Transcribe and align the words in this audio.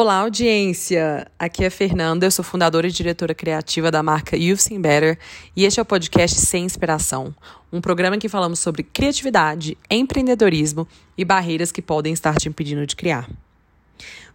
Olá, 0.00 0.18
audiência! 0.18 1.26
Aqui 1.36 1.64
é 1.64 1.70
Fernanda, 1.70 2.24
eu 2.24 2.30
sou 2.30 2.44
fundadora 2.44 2.86
e 2.86 2.92
diretora 2.92 3.34
criativa 3.34 3.90
da 3.90 4.00
marca 4.00 4.36
You've 4.36 4.62
Seen 4.62 4.80
Better 4.80 5.18
e 5.56 5.64
este 5.64 5.80
é 5.80 5.82
o 5.82 5.84
podcast 5.84 6.40
Sem 6.40 6.64
Inspiração, 6.64 7.34
um 7.72 7.80
programa 7.80 8.14
em 8.14 8.20
que 8.20 8.28
falamos 8.28 8.60
sobre 8.60 8.84
criatividade, 8.84 9.76
empreendedorismo 9.90 10.86
e 11.16 11.24
barreiras 11.24 11.72
que 11.72 11.82
podem 11.82 12.12
estar 12.12 12.36
te 12.36 12.48
impedindo 12.48 12.86
de 12.86 12.94
criar. 12.94 13.28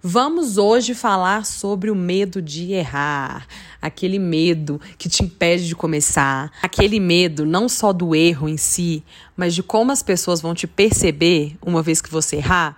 Vamos 0.01 0.57
hoje 0.57 0.93
falar 0.93 1.45
sobre 1.45 1.89
o 1.89 1.95
medo 1.95 2.41
de 2.41 2.73
errar, 2.73 3.47
aquele 3.81 4.19
medo 4.19 4.81
que 4.97 5.07
te 5.07 5.23
impede 5.23 5.65
de 5.65 5.77
começar, 5.77 6.51
aquele 6.61 6.99
medo 6.99 7.45
não 7.45 7.69
só 7.69 7.93
do 7.93 8.13
erro 8.13 8.49
em 8.49 8.57
si, 8.57 9.01
mas 9.37 9.55
de 9.55 9.63
como 9.63 9.93
as 9.93 10.03
pessoas 10.03 10.41
vão 10.41 10.53
te 10.53 10.67
perceber 10.67 11.55
uma 11.61 11.81
vez 11.81 12.01
que 12.01 12.11
você 12.11 12.35
errar, 12.35 12.75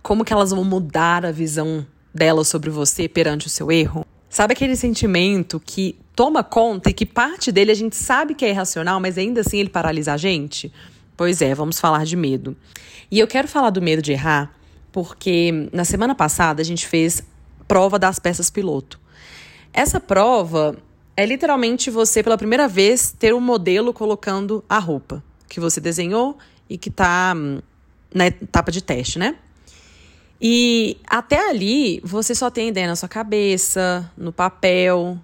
como 0.00 0.24
que 0.24 0.32
elas 0.32 0.52
vão 0.52 0.62
mudar 0.62 1.26
a 1.26 1.32
visão 1.32 1.84
dela 2.14 2.44
sobre 2.44 2.70
você 2.70 3.08
perante 3.08 3.46
o 3.46 3.50
seu 3.50 3.70
erro? 3.70 4.06
Sabe 4.28 4.52
aquele 4.52 4.76
sentimento 4.76 5.60
que 5.64 5.98
toma 6.14 6.44
conta 6.44 6.90
e 6.90 6.94
que 6.94 7.04
parte 7.04 7.50
dele 7.50 7.72
a 7.72 7.74
gente 7.74 7.96
sabe 7.96 8.34
que 8.34 8.44
é 8.44 8.50
irracional, 8.50 9.00
mas 9.00 9.18
ainda 9.18 9.40
assim 9.40 9.58
ele 9.58 9.68
paralisa 9.68 10.12
a 10.12 10.16
gente? 10.16 10.72
Pois 11.16 11.42
é, 11.42 11.54
vamos 11.54 11.80
falar 11.80 12.04
de 12.04 12.16
medo. 12.16 12.56
E 13.10 13.18
eu 13.18 13.26
quero 13.26 13.48
falar 13.48 13.70
do 13.70 13.82
medo 13.82 14.00
de 14.00 14.12
errar 14.12 14.54
porque 14.92 15.68
na 15.72 15.84
semana 15.84 16.14
passada 16.14 16.62
a 16.62 16.64
gente 16.64 16.86
fez 16.86 17.22
prova 17.66 17.98
das 17.98 18.18
peças 18.18 18.50
piloto. 18.50 19.00
Essa 19.72 20.00
prova 20.00 20.76
é 21.16 21.24
literalmente 21.24 21.90
você, 21.90 22.22
pela 22.22 22.38
primeira 22.38 22.66
vez, 22.66 23.14
ter 23.16 23.34
um 23.34 23.40
modelo 23.40 23.92
colocando 23.92 24.64
a 24.68 24.78
roupa 24.78 25.22
que 25.48 25.60
você 25.60 25.80
desenhou 25.80 26.38
e 26.68 26.78
que 26.78 26.88
está 26.88 27.34
hum, 27.36 27.60
na 28.14 28.28
etapa 28.28 28.72
de 28.72 28.82
teste, 28.82 29.18
né? 29.18 29.36
E 30.40 30.96
até 31.06 31.50
ali, 31.50 32.00
você 32.02 32.34
só 32.34 32.50
tem 32.50 32.68
ideia 32.68 32.86
na 32.86 32.96
sua 32.96 33.08
cabeça, 33.08 34.10
no 34.16 34.32
papel. 34.32 35.18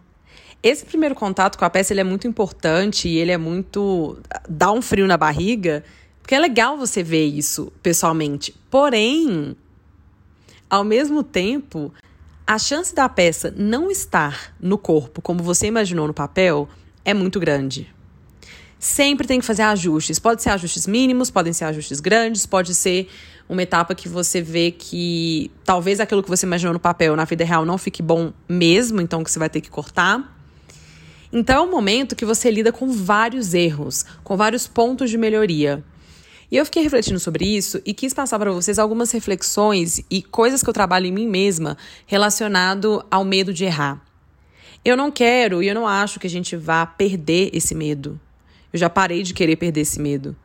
Esse 0.62 0.84
primeiro 0.84 1.14
contato 1.14 1.56
com 1.56 1.64
a 1.64 1.70
peça 1.70 1.92
ele 1.92 2.00
é 2.00 2.04
muito 2.04 2.26
importante 2.26 3.08
e 3.08 3.16
ele 3.16 3.32
é 3.32 3.38
muito. 3.38 4.18
dá 4.48 4.70
um 4.70 4.82
frio 4.82 5.06
na 5.06 5.16
barriga, 5.16 5.82
porque 6.20 6.34
é 6.34 6.38
legal 6.38 6.76
você 6.76 7.02
ver 7.02 7.24
isso 7.24 7.72
pessoalmente. 7.82 8.54
Porém, 8.70 9.56
ao 10.68 10.84
mesmo 10.84 11.22
tempo, 11.22 11.92
a 12.46 12.58
chance 12.58 12.94
da 12.94 13.08
peça 13.08 13.54
não 13.56 13.90
estar 13.90 14.54
no 14.60 14.76
corpo 14.76 15.22
como 15.22 15.42
você 15.42 15.66
imaginou 15.66 16.06
no 16.06 16.14
papel 16.14 16.68
é 17.04 17.14
muito 17.14 17.40
grande. 17.40 17.95
Sempre 18.78 19.26
tem 19.26 19.40
que 19.40 19.46
fazer 19.46 19.62
ajustes. 19.62 20.18
Pode 20.18 20.42
ser 20.42 20.50
ajustes 20.50 20.86
mínimos, 20.86 21.30
podem 21.30 21.52
ser 21.52 21.64
ajustes 21.64 21.98
grandes, 22.00 22.44
pode 22.44 22.74
ser 22.74 23.08
uma 23.48 23.62
etapa 23.62 23.94
que 23.94 24.08
você 24.08 24.42
vê 24.42 24.70
que 24.70 25.50
talvez 25.64 26.00
aquilo 26.00 26.22
que 26.22 26.28
você 26.28 26.44
imaginou 26.44 26.72
no 26.72 26.80
papel 26.80 27.16
na 27.16 27.24
vida 27.24 27.44
real 27.44 27.64
não 27.64 27.78
fique 27.78 28.02
bom 28.02 28.32
mesmo, 28.48 29.00
então 29.00 29.22
que 29.22 29.30
você 29.30 29.38
vai 29.38 29.48
ter 29.48 29.60
que 29.60 29.70
cortar. 29.70 30.36
Então 31.32 31.64
é 31.64 31.66
um 31.66 31.70
momento 31.70 32.16
que 32.16 32.24
você 32.24 32.50
lida 32.50 32.72
com 32.72 32.90
vários 32.90 33.54
erros, 33.54 34.04
com 34.22 34.36
vários 34.36 34.66
pontos 34.66 35.10
de 35.10 35.18
melhoria. 35.18 35.82
E 36.50 36.56
eu 36.56 36.64
fiquei 36.64 36.82
refletindo 36.82 37.18
sobre 37.18 37.44
isso 37.44 37.80
e 37.84 37.92
quis 37.92 38.14
passar 38.14 38.38
para 38.38 38.52
vocês 38.52 38.78
algumas 38.78 39.10
reflexões 39.10 40.00
e 40.08 40.22
coisas 40.22 40.62
que 40.62 40.68
eu 40.68 40.74
trabalho 40.74 41.06
em 41.06 41.12
mim 41.12 41.26
mesma 41.26 41.76
relacionado 42.06 43.04
ao 43.10 43.24
medo 43.24 43.52
de 43.52 43.64
errar. 43.64 44.00
Eu 44.84 44.96
não 44.96 45.10
quero 45.10 45.62
e 45.62 45.68
eu 45.68 45.74
não 45.74 45.86
acho 45.86 46.20
que 46.20 46.26
a 46.26 46.30
gente 46.30 46.56
vá 46.56 46.86
perder 46.86 47.50
esse 47.52 47.74
medo. 47.74 48.20
Eu 48.76 48.80
já 48.80 48.90
parei 48.90 49.22
de 49.22 49.32
querer 49.32 49.56
perder 49.56 49.80
esse 49.80 49.98
medo. 49.98 50.36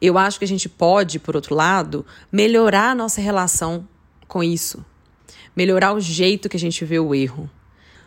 Eu 0.00 0.16
acho 0.16 0.38
que 0.38 0.44
a 0.44 0.48
gente 0.48 0.68
pode, 0.68 1.18
por 1.18 1.34
outro 1.34 1.56
lado, 1.56 2.06
melhorar 2.30 2.92
a 2.92 2.94
nossa 2.94 3.20
relação 3.20 3.84
com 4.28 4.44
isso. 4.44 4.84
Melhorar 5.56 5.92
o 5.92 5.98
jeito 5.98 6.48
que 6.48 6.56
a 6.56 6.60
gente 6.60 6.84
vê 6.84 7.00
o 7.00 7.12
erro. 7.12 7.50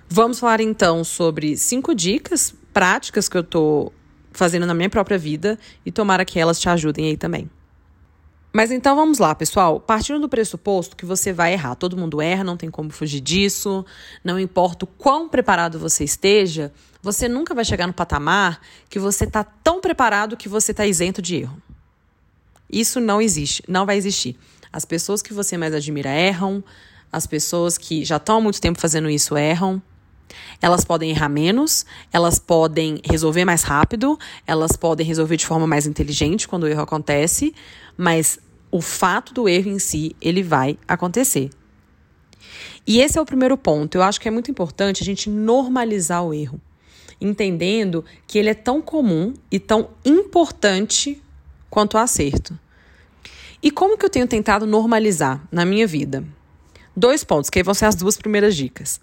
Vamos 0.08 0.40
falar 0.40 0.62
então 0.62 1.04
sobre 1.04 1.58
cinco 1.58 1.94
dicas 1.94 2.56
práticas 2.72 3.28
que 3.28 3.38
eu 3.38 3.44
tô 3.44 3.92
fazendo 4.32 4.66
na 4.66 4.74
minha 4.74 4.90
própria 4.90 5.18
vida 5.18 5.60
e 5.86 5.92
tomara 5.92 6.24
que 6.24 6.40
elas 6.40 6.62
te 6.62 6.70
ajudem 6.70 7.08
aí 7.08 7.18
também. 7.18 7.50
Mas 8.54 8.72
então 8.72 8.96
vamos 8.96 9.20
lá, 9.20 9.36
pessoal. 9.36 9.82
Partindo 9.82 10.22
do 10.22 10.30
pressuposto 10.30 10.96
que 10.96 11.06
você 11.06 11.34
vai 11.34 11.52
errar, 11.52 11.76
todo 11.76 11.98
mundo 11.98 12.22
erra, 12.22 12.46
não 12.46 12.56
tem 12.56 12.72
como 12.72 12.90
fugir 12.90 13.20
disso, 13.20 13.86
não 14.24 14.40
importa 14.40 14.86
o 14.86 14.88
quão 14.88 15.28
preparado 15.28 15.78
você 15.78 16.06
esteja, 16.06 16.72
você 17.04 17.28
nunca 17.28 17.54
vai 17.54 17.66
chegar 17.66 17.86
no 17.86 17.94
patamar 17.94 18.62
que 18.90 18.98
você 18.98 19.26
está 19.26 19.44
tão 19.44 19.82
preparado 19.82 20.38
que 20.38 20.48
você 20.48 20.72
está 20.72 20.86
isento 20.86 21.22
de 21.22 21.36
erro. 21.36 21.62
Isso 22.72 23.02
não 23.02 23.22
existe, 23.22 23.62
não 23.68 23.86
vai 23.86 23.98
existir. 23.98 24.38
As 24.72 24.86
pessoas 24.86 25.22
que 25.22 25.34
você 25.34 25.58
mais 25.58 25.74
admira 25.74 26.10
erram, 26.10 26.64
as 27.12 27.28
pessoas 27.28 27.78
que 27.78 28.06
já 28.06 28.16
estão 28.16 28.38
há 28.38 28.42
muito 28.42 28.62
tempo 28.62 28.80
fazendo 28.80 29.10
isso 29.10 29.36
erram. 29.36 29.82
Elas 30.62 30.86
podem 30.86 31.10
errar 31.12 31.28
menos, 31.28 31.86
elas 32.12 32.40
podem 32.40 33.02
resolver 33.04 33.44
mais 33.44 33.64
rápido, 33.64 34.18
elas 34.48 34.78
podem 34.78 35.06
resolver 35.06 35.36
de 35.36 35.46
forma 35.46 35.68
mais 35.68 35.86
inteligente 35.86 36.48
quando 36.48 36.64
o 36.64 36.68
erro 36.68 36.82
acontece, 36.82 37.54
mas 37.98 38.40
o 38.72 38.82
fato 38.82 39.34
do 39.34 39.48
erro 39.50 39.70
em 39.70 39.78
si, 39.78 40.16
ele 40.22 40.42
vai 40.42 40.80
acontecer. 40.88 41.50
E 42.88 43.02
esse 43.02 43.20
é 43.20 43.22
o 43.22 43.26
primeiro 43.26 43.58
ponto. 43.58 43.96
Eu 43.96 44.04
acho 44.04 44.22
que 44.22 44.28
é 44.28 44.32
muito 44.32 44.50
importante 44.50 45.04
a 45.04 45.06
gente 45.06 45.30
normalizar 45.30 46.24
o 46.24 46.34
erro, 46.34 46.60
entendendo 47.20 48.04
que 48.28 48.38
ele 48.38 48.50
é 48.50 48.54
tão 48.54 48.82
comum 48.82 49.34
e 49.52 49.60
tão 49.60 49.90
importante 50.06 51.22
quanto 51.70 51.96
o 51.96 51.98
acerto. 51.98 52.58
E 53.62 53.72
como 53.72 53.98
que 53.98 54.06
eu 54.06 54.10
tenho 54.10 54.28
tentado 54.28 54.68
normalizar 54.68 55.42
na 55.52 55.66
minha 55.66 55.88
vida? 55.88 56.24
Dois 56.96 57.24
pontos, 57.24 57.50
que 57.50 57.64
vão 57.64 57.74
ser 57.74 57.86
as 57.86 57.96
duas 57.96 58.18
primeiras 58.18 58.56
dicas. 58.56 59.00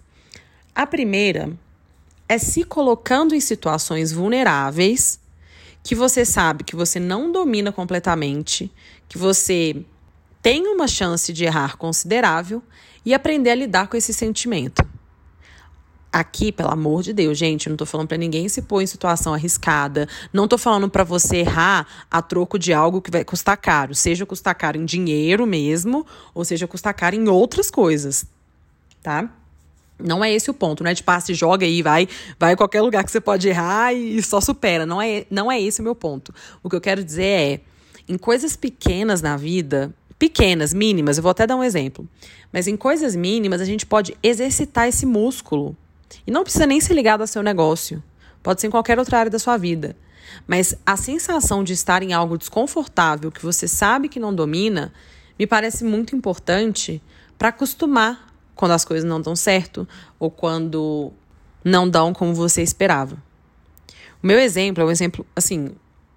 A 0.73 0.85
primeira 0.85 1.51
é 2.29 2.37
se 2.37 2.63
colocando 2.63 3.35
em 3.35 3.39
situações 3.41 4.11
vulneráveis 4.11 5.19
que 5.83 5.95
você 5.95 6.23
sabe 6.23 6.63
que 6.63 6.75
você 6.75 6.99
não 6.99 7.31
domina 7.31 7.71
completamente, 7.71 8.71
que 9.09 9.17
você 9.17 9.83
tem 10.41 10.67
uma 10.67 10.87
chance 10.87 11.33
de 11.33 11.43
errar 11.43 11.77
considerável 11.77 12.61
e 13.05 13.13
aprender 13.13 13.49
a 13.49 13.55
lidar 13.55 13.87
com 13.87 13.97
esse 13.97 14.13
sentimento. 14.13 14.83
Aqui, 16.13 16.51
pelo 16.51 16.69
amor 16.69 17.03
de 17.03 17.13
Deus, 17.13 17.37
gente, 17.37 17.69
não 17.69 17.77
tô 17.77 17.85
falando 17.85 18.09
para 18.09 18.17
ninguém 18.17 18.49
se 18.49 18.61
pôr 18.61 18.81
em 18.81 18.85
situação 18.85 19.33
arriscada. 19.33 20.09
Não 20.33 20.45
tô 20.45 20.57
falando 20.57 20.89
para 20.89 21.05
você 21.05 21.37
errar 21.37 21.87
a 22.11 22.21
troco 22.21 22.59
de 22.59 22.73
algo 22.73 23.01
que 23.01 23.09
vai 23.09 23.23
custar 23.23 23.55
caro, 23.55 23.95
seja 23.95 24.25
custar 24.25 24.53
caro 24.55 24.77
em 24.77 24.83
dinheiro 24.83 25.47
mesmo, 25.47 26.05
ou 26.33 26.43
seja 26.43 26.67
custar 26.67 26.93
caro 26.93 27.15
em 27.15 27.29
outras 27.29 27.71
coisas, 27.71 28.25
tá? 29.01 29.29
Não 29.97 30.21
é 30.21 30.33
esse 30.33 30.49
o 30.49 30.53
ponto, 30.53 30.83
não 30.83 30.91
é 30.91 30.93
de 30.93 31.03
passe, 31.03 31.33
joga 31.33 31.65
aí, 31.65 31.81
vai, 31.81 32.09
vai 32.37 32.57
qualquer 32.57 32.81
lugar 32.81 33.05
que 33.05 33.11
você 33.11 33.21
pode 33.21 33.47
errar 33.47 33.93
e 33.93 34.21
só 34.21 34.41
supera. 34.41 34.85
Não 34.85 35.01
é, 35.01 35.25
não 35.29 35.49
é 35.49 35.61
esse 35.61 35.79
o 35.79 35.83
meu 35.83 35.95
ponto. 35.95 36.33
O 36.61 36.69
que 36.69 36.75
eu 36.75 36.81
quero 36.81 37.03
dizer 37.03 37.23
é, 37.23 37.59
em 38.07 38.17
coisas 38.17 38.57
pequenas 38.57 39.21
na 39.21 39.37
vida, 39.37 39.93
pequenas, 40.19 40.73
mínimas, 40.73 41.17
eu 41.17 41.23
vou 41.23 41.29
até 41.29 41.47
dar 41.47 41.55
um 41.55 41.63
exemplo. 41.63 42.07
Mas 42.51 42.67
em 42.67 42.75
coisas 42.75 43.15
mínimas, 43.15 43.61
a 43.61 43.65
gente 43.65 43.85
pode 43.85 44.15
exercitar 44.21 44.87
esse 44.87 45.05
músculo. 45.05 45.77
E 46.25 46.31
não 46.31 46.43
precisa 46.43 46.65
nem 46.65 46.79
ser 46.79 46.93
ligado 46.93 47.21
ao 47.21 47.27
seu 47.27 47.43
negócio. 47.43 48.03
Pode 48.43 48.61
ser 48.61 48.67
em 48.67 48.71
qualquer 48.71 48.97
outra 48.99 49.19
área 49.19 49.31
da 49.31 49.39
sua 49.39 49.57
vida. 49.57 49.95
Mas 50.47 50.75
a 50.85 50.95
sensação 50.95 51.63
de 51.63 51.73
estar 51.73 52.03
em 52.03 52.13
algo 52.13 52.37
desconfortável 52.37 53.31
que 53.31 53.43
você 53.43 53.67
sabe 53.67 54.09
que 54.09 54.19
não 54.19 54.33
domina, 54.33 54.93
me 55.37 55.45
parece 55.45 55.83
muito 55.83 56.15
importante 56.15 57.01
para 57.37 57.49
acostumar 57.49 58.27
quando 58.55 58.71
as 58.71 58.85
coisas 58.85 59.07
não 59.07 59.19
dão 59.19 59.35
certo 59.35 59.87
ou 60.19 60.29
quando 60.29 61.11
não 61.63 61.89
dão 61.89 62.13
como 62.13 62.33
você 62.33 62.61
esperava. 62.61 63.17
O 64.21 64.27
meu 64.27 64.39
exemplo 64.39 64.83
é 64.83 64.85
um 64.85 64.91
exemplo, 64.91 65.25
assim, 65.35 65.71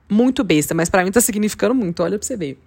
muito 0.09 0.44
besta, 0.44 0.75
mas 0.75 0.91
para 0.91 1.03
mim 1.04 1.10
tá 1.10 1.21
significando 1.21 1.75
muito, 1.75 2.03
olha 2.03 2.19
pra 2.19 2.27
você 2.27 2.37
ver. 2.37 2.59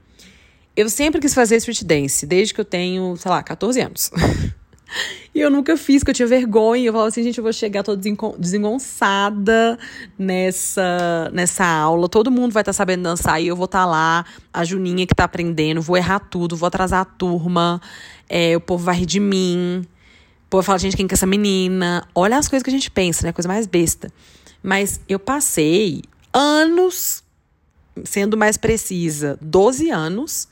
Eu 0.75 0.89
sempre 0.89 1.21
quis 1.21 1.33
fazer 1.33 1.57
street 1.57 1.83
dance, 1.83 2.25
desde 2.25 2.53
que 2.53 2.61
eu 2.61 2.65
tenho, 2.65 3.15
sei 3.17 3.31
lá, 3.31 3.41
14 3.41 3.79
anos. 3.81 4.11
e 5.33 5.39
eu 5.39 5.49
nunca 5.49 5.75
fiz, 5.77 6.01
porque 6.01 6.11
eu 6.11 6.15
tinha 6.15 6.27
vergonha. 6.27 6.85
Eu 6.85 6.93
falava 6.93 7.09
assim, 7.09 7.23
gente, 7.23 7.37
eu 7.37 7.43
vou 7.43 7.53
chegar 7.53 7.83
toda 7.83 8.01
desengonçada 8.37 9.77
nessa, 10.17 11.29
nessa 11.33 11.65
aula. 11.65 12.07
Todo 12.07 12.31
mundo 12.31 12.51
vai 12.51 12.61
estar 12.61 12.71
tá 12.71 12.77
sabendo 12.77 13.03
dançar 13.03 13.41
e 13.41 13.47
eu 13.47 13.55
vou 13.55 13.65
estar 13.65 13.81
tá 13.81 13.85
lá, 13.85 14.25
a 14.53 14.63
Juninha 14.63 15.05
que 15.05 15.15
tá 15.15 15.23
aprendendo, 15.23 15.81
vou 15.81 15.97
errar 15.97 16.19
tudo, 16.19 16.55
vou 16.55 16.67
atrasar 16.67 17.01
a 17.01 17.05
turma 17.05 17.81
é, 18.29 18.55
o 18.55 18.61
povo 18.61 18.83
vai 18.83 18.95
rir 18.95 19.05
de 19.05 19.19
mim, 19.19 19.85
o 20.45 20.49
povo 20.49 20.63
fala, 20.63 20.79
gente, 20.79 20.95
quem 20.95 21.07
que 21.07 21.13
é 21.13 21.15
essa 21.15 21.27
menina? 21.27 22.07
Olha 22.13 22.37
as 22.37 22.47
coisas 22.47 22.63
que 22.63 22.69
a 22.69 22.73
gente 22.73 22.91
pensa, 22.91 23.25
né? 23.25 23.33
Coisa 23.33 23.47
mais 23.47 23.67
besta. 23.67 24.11
Mas 24.61 24.99
eu 25.07 25.19
passei 25.19 26.01
anos, 26.33 27.23
sendo 28.03 28.37
mais 28.37 28.57
precisa, 28.57 29.37
12 29.41 29.89
anos, 29.89 30.47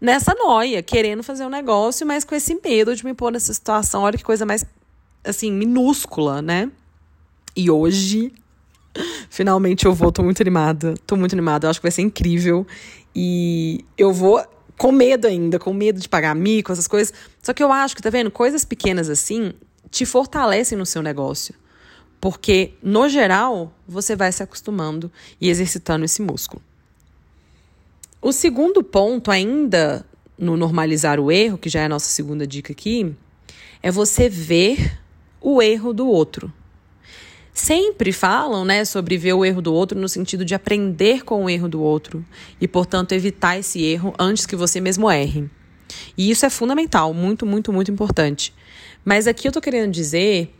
nessa 0.00 0.34
noia, 0.34 0.82
querendo 0.82 1.22
fazer 1.22 1.44
um 1.44 1.50
negócio, 1.50 2.06
mas 2.06 2.24
com 2.24 2.34
esse 2.34 2.58
medo 2.64 2.94
de 2.94 3.04
me 3.04 3.14
pôr 3.14 3.32
nessa 3.32 3.52
situação. 3.52 4.02
Olha 4.02 4.16
que 4.16 4.24
coisa 4.24 4.46
mais, 4.46 4.64
assim, 5.24 5.52
minúscula, 5.52 6.40
né? 6.40 6.70
E 7.56 7.70
hoje, 7.70 8.32
finalmente 9.28 9.86
eu 9.86 9.92
vou, 9.92 10.12
tô 10.12 10.22
muito 10.22 10.42
animada. 10.42 10.94
Tô 11.06 11.16
muito 11.16 11.34
animada, 11.34 11.66
eu 11.66 11.70
acho 11.70 11.80
que 11.80 11.84
vai 11.84 11.92
ser 11.92 12.02
incrível. 12.02 12.66
E 13.14 13.84
eu 13.96 14.12
vou 14.12 14.44
com 14.76 14.92
medo 14.92 15.26
ainda, 15.26 15.58
com 15.58 15.74
medo 15.74 16.00
de 16.00 16.08
pagar 16.08 16.34
mico, 16.34 16.70
essas 16.70 16.86
coisas. 16.86 17.12
Só 17.42 17.52
que 17.52 17.62
eu 17.62 17.72
acho 17.72 17.96
que, 17.96 18.02
tá 18.02 18.10
vendo? 18.10 18.30
Coisas 18.30 18.64
pequenas 18.64 19.10
assim 19.10 19.52
te 19.90 20.06
fortalecem 20.06 20.78
no 20.78 20.86
seu 20.86 21.02
negócio. 21.02 21.54
Porque, 22.20 22.74
no 22.82 23.08
geral, 23.08 23.72
você 23.86 24.16
vai 24.16 24.30
se 24.32 24.42
acostumando 24.42 25.10
e 25.40 25.48
exercitando 25.48 26.04
esse 26.04 26.20
músculo. 26.20 26.62
O 28.20 28.32
segundo 28.32 28.82
ponto, 28.82 29.30
ainda 29.30 30.04
no 30.36 30.56
normalizar 30.56 31.20
o 31.20 31.30
erro, 31.30 31.56
que 31.56 31.68
já 31.68 31.82
é 31.82 31.84
a 31.84 31.88
nossa 31.88 32.08
segunda 32.08 32.46
dica 32.46 32.72
aqui, 32.72 33.14
é 33.80 33.92
você 33.92 34.28
ver 34.28 34.98
o 35.40 35.62
erro 35.62 35.92
do 35.92 36.08
outro. 36.08 36.52
Sempre 37.54 38.12
falam, 38.12 38.64
né, 38.64 38.84
sobre 38.84 39.16
ver 39.16 39.34
o 39.34 39.44
erro 39.44 39.62
do 39.62 39.72
outro 39.72 39.98
no 39.98 40.08
sentido 40.08 40.44
de 40.44 40.54
aprender 40.54 41.24
com 41.24 41.44
o 41.44 41.50
erro 41.50 41.68
do 41.68 41.80
outro 41.80 42.24
e, 42.60 42.66
portanto, 42.66 43.12
evitar 43.12 43.56
esse 43.56 43.82
erro 43.82 44.12
antes 44.18 44.46
que 44.46 44.56
você 44.56 44.80
mesmo 44.80 45.08
erre. 45.08 45.48
E 46.16 46.28
isso 46.28 46.44
é 46.44 46.50
fundamental, 46.50 47.14
muito, 47.14 47.46
muito, 47.46 47.72
muito 47.72 47.90
importante. 47.90 48.52
Mas 49.04 49.28
aqui 49.28 49.46
eu 49.46 49.52
tô 49.52 49.60
querendo 49.60 49.92
dizer 49.92 50.52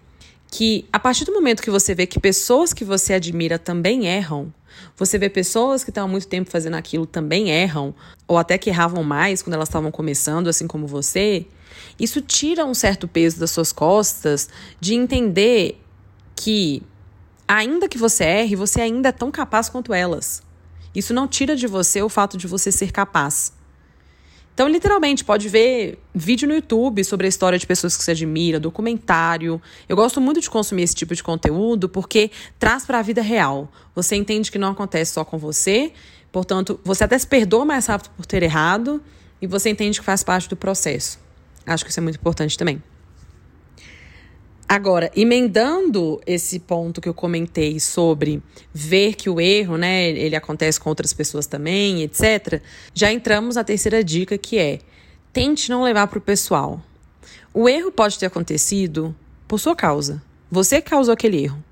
que 0.51 0.87
a 0.93 0.99
partir 0.99 1.25
do 1.25 1.33
momento 1.33 1.63
que 1.63 1.71
você 1.71 1.95
vê 1.95 2.07
que 2.07 2.21
pessoas 2.21 2.73
que 2.73 2.85
você 2.85 3.15
admira 3.15 3.59
também 3.59 4.07
erram, 4.07 4.53
você 4.97 5.19
vê 5.19 5.29
pessoas 5.29 5.85
que 5.85 5.91
estão 5.91 6.05
há 6.05 6.09
muito 6.09 6.27
tempo 6.27 6.51
fazendo 6.51 6.75
aquilo 6.75 7.07
também 7.07 7.51
erram, 7.51 7.95
ou 8.27 8.39
até 8.39 8.59
que 8.59 8.71
erravam 8.71 9.03
mais 9.03 9.43
quando 9.43 9.55
elas 9.55 9.69
estavam 9.69 9.91
começando, 9.91 10.49
assim 10.49 10.67
como 10.67 10.87
você, 10.87 11.47
isso 11.99 12.21
tira 12.21 12.65
um 12.65 12.75
certo 12.75 13.09
peso 13.09 13.39
das 13.39 13.51
suas 13.51 13.73
costas 13.73 14.49
de 14.81 14.95
entender 14.95 15.81
que, 16.37 16.83
ainda 17.47 17.89
que 17.89 17.99
você 17.99 18.25
erre, 18.25 18.57
você 18.57 18.81
ainda 18.81 19.09
é 19.09 19.13
tão 19.13 19.31
capaz 19.31 19.69
quanto 19.69 19.93
elas. 19.93 20.43
Isso 20.95 21.13
não 21.13 21.29
tira 21.29 21.57
de 21.57 21.67
você 21.67 22.03
o 22.03 22.09
fato 22.09 22.37
de 22.37 22.47
você 22.47 22.73
ser 22.73 22.93
capaz. 22.93 23.53
Então, 24.59 24.67
literalmente, 24.67 25.25
pode 25.25 25.49
ver 25.49 26.01
vídeo 26.13 26.49
no 26.49 26.53
YouTube 26.53 27.05
sobre 27.05 27.27
a 27.27 27.29
história 27.29 27.57
de 27.57 27.65
pessoas 27.65 27.97
que 27.97 28.03
você 28.03 28.11
admira, 28.11 28.59
documentário. 28.59 29.63
Eu 29.89 29.95
gosto 29.95 30.21
muito 30.21 30.41
de 30.41 30.51
consumir 30.51 30.83
esse 30.83 30.97
tipo 30.97 31.15
de 31.15 31.23
conteúdo 31.23 31.89
porque 31.89 32.33
traz 32.59 32.85
para 32.85 32.99
a 32.99 33.03
vida 33.03 33.23
real. 33.23 33.71
Você 33.95 34.17
entende 34.17 34.51
que 34.51 34.59
não 34.59 34.73
acontece 34.73 35.13
só 35.13 35.25
com 35.25 35.39
você, 35.39 35.93
portanto, 36.33 36.81
você 36.83 37.05
até 37.05 37.17
se 37.17 37.29
perdoa 37.29 37.65
mais 37.65 37.87
rápido 37.87 38.11
por 38.17 38.27
ter 38.27 38.43
errado 38.43 39.01
e 39.41 39.47
você 39.47 39.71
entende 39.71 40.01
que 40.01 40.05
faz 40.05 40.25
parte 40.25 40.49
do 40.49 40.57
processo. 40.57 41.21
Acho 41.65 41.85
que 41.85 41.93
isso 41.93 42.01
é 42.01 42.03
muito 42.03 42.17
importante 42.17 42.59
também. 42.59 42.83
Agora, 44.69 45.11
emendando 45.17 46.21
esse 46.27 46.59
ponto 46.59 47.01
que 47.01 47.09
eu 47.09 47.15
comentei 47.15 47.81
sobre 47.81 48.43
ver 48.71 49.15
que 49.15 49.31
o 49.31 49.41
erro, 49.41 49.79
né, 49.79 50.11
ele 50.11 50.37
acontece 50.37 50.79
com 50.79 50.91
outras 50.91 51.15
pessoas 51.15 51.47
também, 51.47 52.03
etc., 52.03 52.61
já 52.93 53.11
entramos 53.11 53.57
na 53.57 53.65
terceira 53.65 54.05
dica 54.05 54.37
que 54.37 54.59
é: 54.59 54.81
tente 55.33 55.71
não 55.71 55.83
levar 55.83 56.07
para 56.07 56.19
o 56.19 56.23
pessoal. 56.23 56.83
O 57.55 57.67
erro 57.67 57.91
pode 57.91 58.19
ter 58.19 58.27
acontecido 58.27 59.17
por 59.49 59.59
sua 59.59 59.75
causa. 59.75 60.23
Você 60.51 60.83
causou 60.83 61.15
aquele 61.15 61.45
erro. 61.45 61.65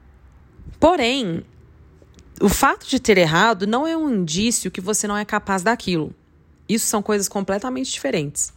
Porém, 0.80 1.44
o 2.40 2.48
fato 2.48 2.88
de 2.88 2.98
ter 2.98 3.18
errado 3.18 3.66
não 3.66 3.86
é 3.86 3.94
um 3.94 4.10
indício 4.10 4.70
que 4.70 4.80
você 4.80 5.06
não 5.06 5.18
é 5.18 5.24
capaz 5.24 5.62
daquilo. 5.62 6.14
Isso 6.66 6.86
são 6.86 7.02
coisas 7.02 7.28
completamente 7.28 7.92
diferentes. 7.92 8.55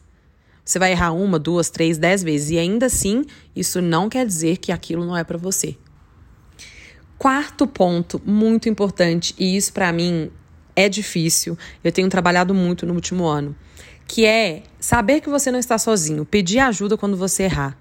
Você 0.69 0.77
vai 0.77 0.91
errar 0.91 1.13
uma, 1.13 1.39
duas, 1.39 1.71
três, 1.71 1.97
dez 1.97 2.21
vezes 2.21 2.51
e 2.51 2.59
ainda 2.59 2.85
assim, 2.85 3.25
isso 3.55 3.81
não 3.81 4.07
quer 4.07 4.23
dizer 4.23 4.57
que 4.57 4.71
aquilo 4.71 5.03
não 5.03 5.17
é 5.17 5.23
para 5.23 5.35
você. 5.35 5.75
Quarto 7.17 7.65
ponto, 7.65 8.21
muito 8.23 8.69
importante, 8.69 9.33
e 9.39 9.57
isso 9.57 9.73
para 9.73 9.91
mim 9.91 10.29
é 10.75 10.87
difícil, 10.87 11.57
eu 11.83 11.91
tenho 11.91 12.07
trabalhado 12.07 12.53
muito 12.53 12.85
no 12.85 12.93
último 12.93 13.25
ano, 13.25 13.55
que 14.05 14.27
é 14.27 14.61
saber 14.79 15.21
que 15.21 15.27
você 15.27 15.49
não 15.49 15.57
está 15.57 15.75
sozinho, 15.79 16.23
pedir 16.23 16.59
ajuda 16.59 16.95
quando 16.95 17.17
você 17.17 17.45
errar. 17.45 17.75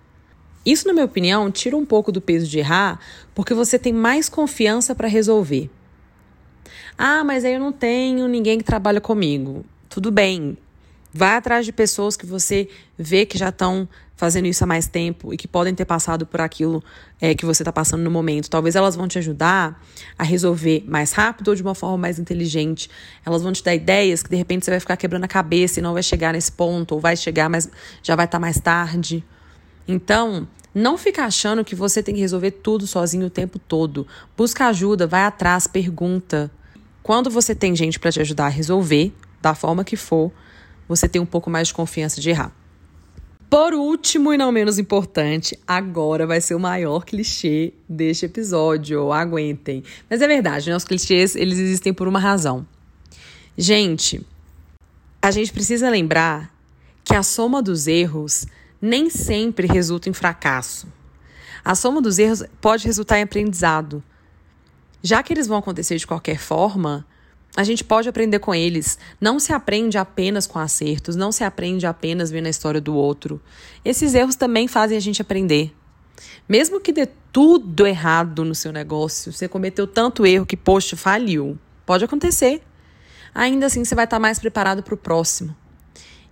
Isso, 0.65 0.89
na 0.89 0.95
minha 0.95 1.05
opinião, 1.05 1.51
tira 1.51 1.77
um 1.77 1.85
pouco 1.85 2.11
do 2.11 2.23
peso 2.23 2.47
de 2.47 2.59
errar, 2.59 3.01
porque 3.35 3.53
você 3.53 3.79
tem 3.79 3.93
mais 3.93 4.31
confiança 4.31 4.95
para 4.95 5.09
resolver. 5.09 5.69
Ah, 6.97 7.23
mas 7.23 7.45
aí 7.45 7.53
eu 7.53 7.61
não 7.61 7.71
tenho 7.71 8.27
ninguém 8.29 8.57
que 8.57 8.65
trabalha 8.65 8.99
comigo. 8.99 9.63
Tudo 9.91 10.11
bem, 10.11 10.57
Vai 11.13 11.37
atrás 11.37 11.65
de 11.65 11.73
pessoas 11.73 12.17
que 12.17 12.27
você 12.27 12.69
vê 12.97 13.25
que 13.25 13.39
já 13.39 13.49
estão 13.49 13.89
fazendo 14.19 14.47
isso 14.47 14.65
há 14.65 14.67
mais 14.67 14.89
tempo 14.89 15.33
e 15.33 15.37
que 15.37 15.47
podem 15.47 15.73
ter 15.75 15.85
passado 15.85 16.27
por 16.27 16.41
aquilo 16.41 16.83
é, 17.21 17.37
que 17.37 17.47
você 17.47 17.63
está 17.63 17.73
passando 17.73 18.03
no 18.03 18.11
momento. 18.11 18.51
Talvez 18.51 18.75
elas 18.75 18.97
vão 18.97 19.07
te 19.07 19.17
ajudar 19.17 19.81
a 20.19 20.25
resolver 20.25 20.85
mais 20.89 21.13
rápido 21.13 21.49
ou 21.49 21.55
de 21.55 21.63
uma 21.63 21.75
forma 21.75 21.97
mais 21.97 22.19
inteligente. 22.19 22.91
Elas 23.25 23.43
vão 23.43 23.53
te 23.53 23.63
dar 23.63 23.75
ideias 23.77 24.23
que 24.23 24.29
de 24.29 24.35
repente 24.37 24.65
você 24.65 24.73
vai 24.73 24.81
ficar 24.81 24.97
quebrando 24.97 25.25
a 25.25 25.29
cabeça 25.29 25.79
e 25.79 25.83
não 25.83 25.95
vai 25.95 26.03
chegar 26.03 26.33
nesse 26.33 26.51
ponto, 26.51 26.97
ou 26.97 27.01
vai 27.01 27.17
chegar, 27.17 27.49
mas 27.49 27.71
já 28.03 28.17
vai 28.17 28.25
estar 28.25 28.39
tá 28.39 28.41
mais 28.41 28.59
tarde. 28.59 29.25
Então, 29.87 30.49
não 30.75 30.99
fica 30.99 31.25
achando 31.25 31.65
que 31.65 31.77
você 31.77 32.03
tem 32.03 32.15
que 32.15 32.21
resolver 32.21 32.51
tudo 32.51 32.89
sozinho 32.89 33.27
o 33.27 33.31
tempo 33.31 33.59
todo. 33.59 34.07
Busca 34.37 34.67
ajuda, 34.67 35.07
vai 35.07 35.23
atrás, 35.23 35.69
pergunta. 35.69 36.51
Quando 37.05 37.31
você 37.31 37.55
tem 37.55 37.75
gente 37.75 38.01
para 38.01 38.11
te 38.11 38.21
ajudar 38.21 38.47
a 38.47 38.51
resolver, 38.51 39.15
da 39.41 39.55
forma 39.55 39.85
que 39.85 39.97
for, 39.97 40.33
você 40.89 41.09
tem 41.09 41.21
um 41.21 41.27
pouco 41.27 41.51
mais 41.51 41.69
de 41.69 41.75
confiança 41.75 42.21
de 42.21 42.31
errar. 42.31 42.53
Por 43.51 43.73
último 43.73 44.33
e 44.33 44.37
não 44.37 44.53
menos 44.53 44.79
importante, 44.79 45.59
agora 45.67 46.27
vai 46.27 46.41
ser 46.41 46.55
o 46.55 46.61
maior 46.61 47.05
clichê 47.05 47.73
deste 47.89 48.27
episódio, 48.27 49.11
aguentem. 49.11 49.83
Mas 50.09 50.21
é 50.21 50.27
verdade, 50.27 50.69
né? 50.69 50.77
Os 50.77 50.85
clichês, 50.85 51.35
eles 51.35 51.59
existem 51.59 51.95
por 51.95 52.07
uma 52.07 52.19
razão. 52.19 52.67
Gente, 53.57 54.21
a 55.23 55.31
gente 55.31 55.51
precisa 55.53 55.89
lembrar 55.89 56.55
que 57.03 57.15
a 57.15 57.23
soma 57.23 57.63
dos 57.63 57.87
erros 57.87 58.47
nem 58.81 59.09
sempre 59.09 59.67
resulta 59.67 60.11
em 60.11 60.13
fracasso. 60.13 60.87
A 61.65 61.75
soma 61.75 62.03
dos 62.03 62.19
erros 62.19 62.45
pode 62.61 62.87
resultar 62.87 63.19
em 63.19 63.23
aprendizado. 63.23 64.03
Já 65.03 65.23
que 65.23 65.33
eles 65.33 65.47
vão 65.47 65.59
acontecer 65.59 65.97
de 65.97 66.07
qualquer 66.07 66.39
forma, 66.39 67.07
a 67.57 67.65
gente 67.65 67.83
pode 67.83 68.09
aprender 68.09 68.39
com 68.39 68.55
eles. 68.55 68.99
Não 69.21 69.39
se 69.39 69.53
aprende 69.53 69.99
apenas 69.99 70.47
com 70.47 70.59
acertos, 70.59 71.17
não 71.17 71.33
se 71.33 71.43
aprende 71.43 71.87
apenas 71.87 72.31
vendo 72.31 72.47
a 72.47 72.51
história 72.51 72.81
do 72.81 72.95
outro. 72.95 73.41
Esses 73.85 74.15
erros 74.15 74.37
também 74.37 74.69
fazem 74.69 74.97
a 74.97 75.01
gente 75.01 75.21
aprender. 75.23 75.75
Mesmo 76.49 76.81
que 76.81 76.93
dê 76.93 77.07
tudo 77.33 77.87
errado 77.87 78.45
no 78.45 78.55
seu 78.55 78.73
negócio, 78.73 79.33
você 79.33 79.49
cometeu 79.49 79.87
tanto 79.87 80.27
erro 80.27 80.47
que, 80.47 80.57
poxa, 80.57 80.97
faliu. 80.97 81.59
Pode 81.85 82.05
acontecer. 82.05 82.63
Ainda 83.35 83.67
assim, 83.67 83.85
você 83.85 83.95
vai 83.95 84.05
estar 84.05 84.19
mais 84.19 84.39
preparado 84.39 84.83
para 84.83 84.95
o 84.95 84.97
próximo. 84.97 85.55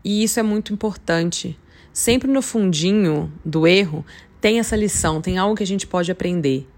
E 0.04 0.22
isso 0.22 0.38
é 0.38 0.42
muito 0.42 0.72
importante. 0.72 1.58
Sempre 1.92 2.30
no 2.30 2.42
fundinho 2.42 3.32
do 3.44 3.66
erro 3.66 4.04
tem 4.40 4.58
essa 4.58 4.76
lição, 4.76 5.20
tem 5.20 5.38
algo 5.38 5.56
que 5.56 5.62
a 5.62 5.66
gente 5.66 5.86
pode 5.86 6.10
aprender. 6.12 6.68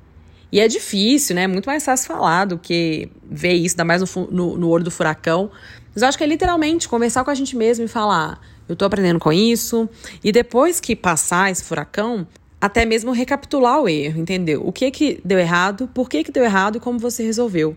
E 0.50 0.60
é 0.60 0.68
difícil, 0.68 1.36
né? 1.36 1.42
É 1.42 1.46
muito 1.46 1.66
mais 1.66 1.84
fácil 1.84 2.06
falar 2.06 2.46
do 2.46 2.58
que 2.58 3.10
ver 3.22 3.52
isso, 3.52 3.74
ainda 3.74 3.84
mais 3.84 4.02
no, 4.02 4.26
no, 4.30 4.56
no 4.56 4.68
olho 4.68 4.84
do 4.84 4.90
furacão. 4.90 5.50
Mas 5.94 6.02
eu 6.02 6.08
acho 6.08 6.16
que 6.16 6.24
é 6.24 6.26
literalmente 6.26 6.88
conversar 6.88 7.24
com 7.24 7.30
a 7.30 7.34
gente 7.34 7.54
mesmo 7.56 7.84
e 7.84 7.88
falar: 7.88 8.40
eu 8.68 8.74
tô 8.74 8.84
aprendendo 8.84 9.18
com 9.18 9.32
isso. 9.32 9.88
E 10.22 10.32
depois 10.32 10.80
que 10.80 10.96
passar 10.96 11.50
esse 11.50 11.64
furacão, 11.64 12.26
até 12.60 12.84
mesmo 12.84 13.12
recapitular 13.12 13.80
o 13.80 13.88
erro, 13.88 14.20
entendeu? 14.20 14.66
O 14.66 14.72
que 14.72 14.90
que 14.90 15.20
deu 15.24 15.38
errado, 15.38 15.88
por 15.88 16.08
que 16.08 16.24
que 16.24 16.32
deu 16.32 16.44
errado 16.44 16.76
e 16.76 16.80
como 16.80 16.98
você 16.98 17.22
resolveu. 17.22 17.76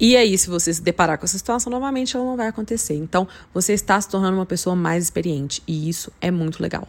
E 0.00 0.16
aí, 0.16 0.38
se 0.38 0.48
você 0.48 0.72
se 0.72 0.80
deparar 0.80 1.18
com 1.18 1.24
essa 1.24 1.36
situação 1.36 1.72
novamente, 1.72 2.16
ela 2.16 2.24
não 2.24 2.36
vai 2.36 2.46
acontecer. 2.46 2.94
Então, 2.94 3.26
você 3.52 3.72
está 3.72 4.00
se 4.00 4.08
tornando 4.08 4.36
uma 4.36 4.46
pessoa 4.46 4.76
mais 4.76 5.02
experiente. 5.02 5.60
E 5.66 5.88
isso 5.88 6.12
é 6.20 6.30
muito 6.30 6.62
legal. 6.62 6.86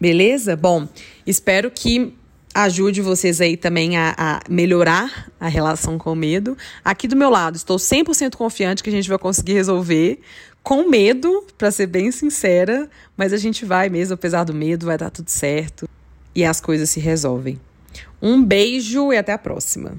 Beleza? 0.00 0.56
Bom, 0.56 0.88
espero 1.26 1.70
que 1.70 2.16
ajude 2.54 3.00
vocês 3.00 3.40
aí 3.40 3.56
também 3.56 3.96
a, 3.96 4.14
a, 4.16 4.40
melhorar 4.48 5.30
a 5.38 5.48
relação 5.48 5.98
com 5.98 6.12
o 6.12 6.16
medo. 6.16 6.56
Aqui 6.84 7.08
do 7.08 7.16
meu 7.16 7.30
lado, 7.30 7.56
estou 7.56 7.76
100% 7.76 8.36
confiante 8.36 8.82
que 8.82 8.90
a 8.90 8.92
gente 8.92 9.08
vai 9.08 9.18
conseguir 9.18 9.54
resolver. 9.54 10.20
Com 10.62 10.88
medo, 10.88 11.44
para 11.58 11.70
ser 11.70 11.86
bem 11.86 12.12
sincera, 12.12 12.88
mas 13.16 13.32
a 13.32 13.36
gente 13.36 13.64
vai 13.64 13.88
mesmo, 13.88 14.14
apesar 14.14 14.44
do 14.44 14.54
medo, 14.54 14.86
vai 14.86 14.96
dar 14.96 15.10
tudo 15.10 15.28
certo 15.28 15.88
e 16.34 16.44
as 16.44 16.60
coisas 16.60 16.88
se 16.90 17.00
resolvem. 17.00 17.60
Um 18.20 18.42
beijo 18.42 19.12
e 19.12 19.18
até 19.18 19.32
a 19.32 19.38
próxima. 19.38 19.96